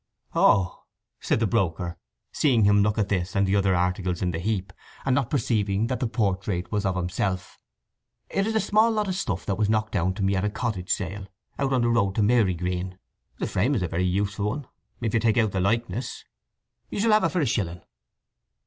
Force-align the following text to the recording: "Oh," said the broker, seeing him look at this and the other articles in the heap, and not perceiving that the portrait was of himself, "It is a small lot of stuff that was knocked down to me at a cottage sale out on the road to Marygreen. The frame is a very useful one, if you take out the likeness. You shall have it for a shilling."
"Oh," 0.33 0.85
said 1.19 1.39
the 1.39 1.45
broker, 1.45 1.95
seeing 2.31 2.63
him 2.63 2.81
look 2.81 2.97
at 2.97 3.09
this 3.09 3.35
and 3.35 3.45
the 3.45 3.55
other 3.55 3.75
articles 3.75 4.23
in 4.23 4.31
the 4.31 4.39
heap, 4.39 4.73
and 5.05 5.13
not 5.13 5.29
perceiving 5.29 5.85
that 5.85 5.99
the 5.99 6.07
portrait 6.07 6.71
was 6.71 6.87
of 6.87 6.95
himself, 6.95 7.59
"It 8.27 8.47
is 8.47 8.55
a 8.55 8.59
small 8.59 8.89
lot 8.89 9.07
of 9.07 9.13
stuff 9.13 9.45
that 9.45 9.59
was 9.59 9.69
knocked 9.69 9.91
down 9.91 10.15
to 10.15 10.23
me 10.23 10.35
at 10.35 10.43
a 10.43 10.49
cottage 10.49 10.89
sale 10.89 11.27
out 11.59 11.71
on 11.71 11.81
the 11.81 11.89
road 11.89 12.15
to 12.15 12.23
Marygreen. 12.23 12.97
The 13.37 13.45
frame 13.45 13.75
is 13.75 13.83
a 13.83 13.87
very 13.87 14.01
useful 14.03 14.47
one, 14.49 14.65
if 15.01 15.13
you 15.13 15.19
take 15.19 15.37
out 15.37 15.51
the 15.51 15.59
likeness. 15.61 16.25
You 16.89 16.99
shall 16.99 17.11
have 17.11 17.23
it 17.25 17.29
for 17.29 17.41
a 17.41 17.45
shilling." 17.45 17.81